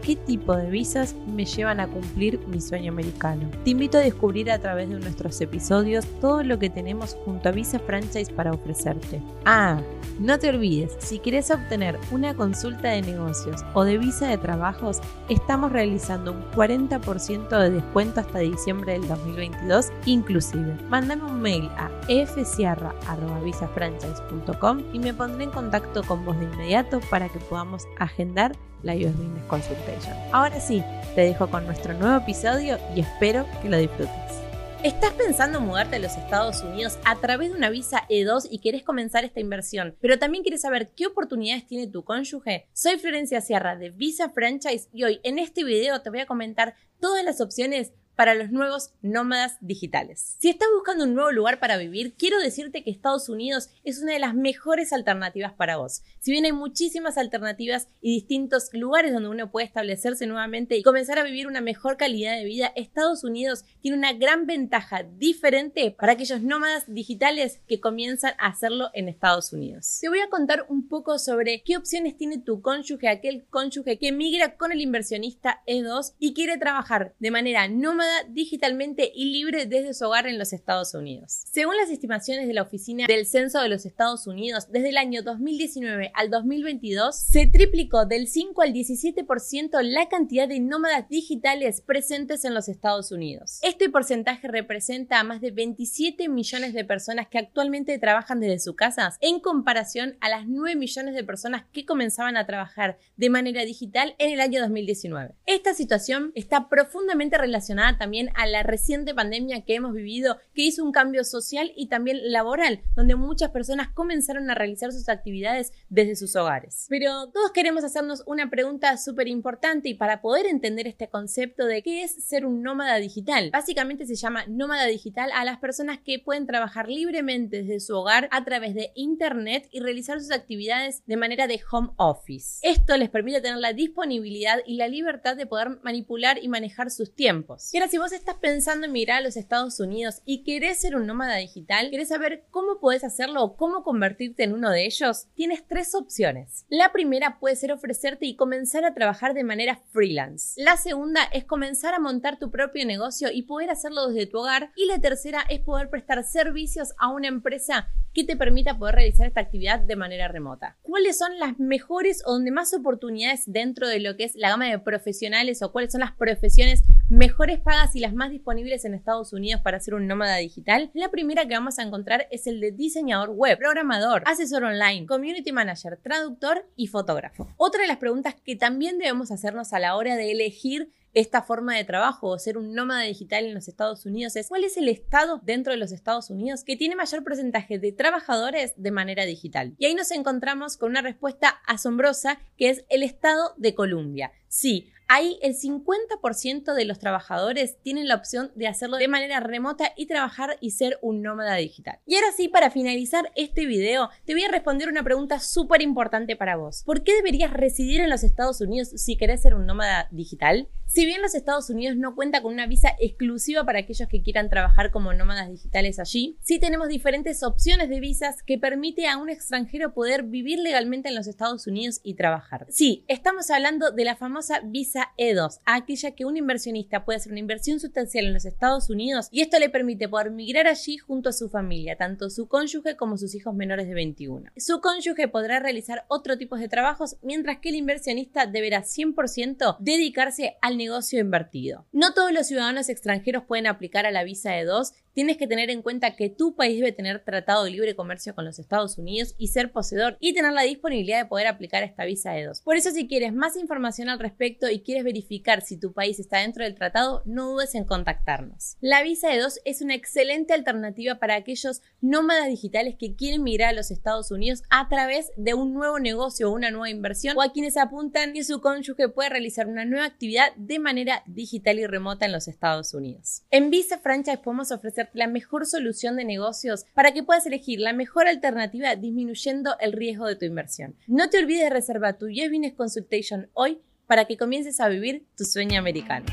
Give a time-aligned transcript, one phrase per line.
[0.00, 3.50] qué tipo de visas me llevan a cumplir mi sueño americano.
[3.64, 7.52] Te invito a descubrir a través de nuestros episodios todo lo que tenemos junto a
[7.52, 9.22] Visa Franchise para ofrecerte.
[9.44, 9.80] Ah,
[10.18, 15.00] no te olvides, si quieres obtener una consulta de negocios o de visa de trabajos,
[15.28, 20.76] estamos realizando un 40% de descuento hasta diciembre del 2022 inclusive.
[20.88, 27.28] Mándame un mail a fsierra.visafranchise.com y me pondré en contacto con vos de inmediato para
[27.28, 30.16] que podamos agendar la US Business Consultation.
[30.32, 30.82] Ahora sí,
[31.14, 34.40] te dejo con nuestro nuevo episodio y espero que lo disfrutes.
[34.82, 38.60] ¿Estás pensando en mudarte a los Estados Unidos a través de una visa E2 y
[38.60, 42.66] querés comenzar esta inversión, pero también quieres saber qué oportunidades tiene tu cónyuge?
[42.72, 46.76] Soy Florencia Sierra de Visa Franchise y hoy en este video te voy a comentar
[46.98, 50.36] todas las opciones para los nuevos nómadas digitales.
[50.40, 54.12] Si estás buscando un nuevo lugar para vivir, quiero decirte que Estados Unidos es una
[54.12, 56.02] de las mejores alternativas para vos.
[56.18, 61.18] Si bien hay muchísimas alternativas y distintos lugares donde uno puede establecerse nuevamente y comenzar
[61.18, 66.12] a vivir una mejor calidad de vida, Estados Unidos tiene una gran ventaja diferente para
[66.12, 69.96] aquellos nómadas digitales que comienzan a hacerlo en Estados Unidos.
[70.02, 74.12] Te voy a contar un poco sobre qué opciones tiene tu cónyuge, aquel cónyuge que
[74.12, 79.94] migra con el inversionista E2 y quiere trabajar de manera nómada digitalmente y libre desde
[79.94, 81.42] su hogar en los Estados Unidos.
[81.50, 85.22] Según las estimaciones de la Oficina del Censo de los Estados Unidos, desde el año
[85.22, 92.44] 2019 al 2022 se triplicó del 5 al 17% la cantidad de nómadas digitales presentes
[92.44, 93.58] en los Estados Unidos.
[93.62, 98.76] Este porcentaje representa a más de 27 millones de personas que actualmente trabajan desde sus
[98.76, 103.64] casas en comparación a las 9 millones de personas que comenzaban a trabajar de manera
[103.64, 105.34] digital en el año 2019.
[105.46, 110.82] Esta situación está profundamente relacionada también a la reciente pandemia que hemos vivido, que hizo
[110.82, 116.16] un cambio social y también laboral, donde muchas personas comenzaron a realizar sus actividades desde
[116.16, 116.86] sus hogares.
[116.88, 121.82] Pero todos queremos hacernos una pregunta súper importante y para poder entender este concepto de
[121.82, 123.50] qué es ser un nómada digital.
[123.52, 128.30] Básicamente se llama nómada digital a las personas que pueden trabajar libremente desde su hogar
[128.32, 132.60] a través de internet y realizar sus actividades de manera de home office.
[132.62, 137.14] Esto les permite tener la disponibilidad y la libertad de poder manipular y manejar sus
[137.14, 141.06] tiempos si vos estás pensando en mirar a los Estados Unidos y querés ser un
[141.06, 145.66] nómada digital, querés saber cómo podés hacerlo o cómo convertirte en uno de ellos, tienes
[145.66, 146.66] tres opciones.
[146.68, 150.60] La primera puede ser ofrecerte y comenzar a trabajar de manera freelance.
[150.60, 154.72] La segunda es comenzar a montar tu propio negocio y poder hacerlo desde tu hogar.
[154.76, 157.88] Y la tercera es poder prestar servicios a una empresa
[158.20, 160.76] que te permita poder realizar esta actividad de manera remota.
[160.82, 164.68] ¿Cuáles son las mejores o donde más oportunidades dentro de lo que es la gama
[164.68, 169.32] de profesionales o cuáles son las profesiones mejores pagas y las más disponibles en Estados
[169.32, 172.72] Unidos para ser un nómada digital, la primera que vamos a encontrar es el de
[172.72, 177.48] diseñador web, programador, asesor online, community manager, traductor y fotógrafo.
[177.56, 181.76] Otra de las preguntas que también debemos hacernos a la hora de elegir esta forma
[181.76, 184.88] de trabajo o ser un nómada digital en los Estados Unidos es cuál es el
[184.88, 189.74] estado dentro de los Estados Unidos que tiene mayor porcentaje de trabajadores de manera digital.
[189.78, 194.32] Y ahí nos encontramos con una respuesta asombrosa que es el estado de Columbia.
[194.48, 199.92] Sí, Ahí el 50% de los trabajadores tienen la opción de hacerlo de manera remota
[199.96, 201.98] y trabajar y ser un nómada digital.
[202.06, 206.36] Y ahora sí, para finalizar este video, te voy a responder una pregunta súper importante
[206.36, 206.84] para vos.
[206.86, 210.68] ¿Por qué deberías residir en los Estados Unidos si querés ser un nómada digital?
[210.86, 214.50] Si bien los Estados Unidos no cuenta con una visa exclusiva para aquellos que quieran
[214.50, 219.30] trabajar como nómadas digitales allí, sí tenemos diferentes opciones de visas que permite a un
[219.30, 222.66] extranjero poder vivir legalmente en los Estados Unidos y trabajar.
[222.70, 227.40] Sí, estamos hablando de la famosa visa E2, aquella que un inversionista puede hacer una
[227.40, 231.32] inversión sustancial en los Estados Unidos y esto le permite poder migrar allí junto a
[231.32, 234.50] su familia, tanto su cónyuge como sus hijos menores de 21.
[234.56, 240.56] Su cónyuge podrá realizar otro tipo de trabajos, mientras que el inversionista deberá 100% dedicarse
[240.62, 241.86] al negocio invertido.
[241.92, 245.70] No todos los ciudadanos extranjeros pueden aplicar a la visa de 2 tienes que tener
[245.70, 249.34] en cuenta que tu país debe tener tratado de libre comercio con los Estados Unidos
[249.38, 252.62] y ser poseedor y tener la disponibilidad de poder aplicar esta visa de 2.
[252.62, 256.38] Por eso si quieres más información al respecto y quieres verificar si tu país está
[256.38, 258.76] dentro del tratado, no dudes en contactarnos.
[258.80, 263.68] La visa de dos es una excelente alternativa para aquellos nómadas digitales que quieren migrar
[263.68, 267.42] a los Estados Unidos a través de un nuevo negocio o una nueva inversión o
[267.42, 271.86] a quienes apuntan que su cónyuge puede realizar una nueva actividad de manera digital y
[271.86, 273.42] remota en los Estados Unidos.
[273.52, 277.92] En Visa Franchise podemos ofrecerte la mejor solución de negocios para que puedas elegir la
[277.92, 280.96] mejor alternativa disminuyendo el riesgo de tu inversión.
[281.06, 283.78] No te olvides de reservar tu Yes Business Consultation hoy
[284.10, 286.26] para que comiences a vivir tu sueño americano.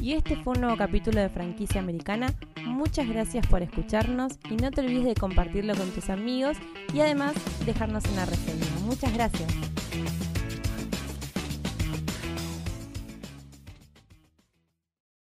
[0.00, 2.34] Y este fue un nuevo capítulo de Franquicia Americana.
[2.64, 6.56] Muchas gracias por escucharnos y no te olvides de compartirlo con tus amigos
[6.92, 7.34] y además
[7.64, 8.66] dejarnos una reseña.
[8.84, 9.46] Muchas gracias.